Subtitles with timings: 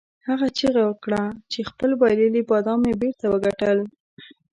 [0.27, 3.79] هغه چیغه کړه چې خپل بایللي بادام مې بیرته وګټل.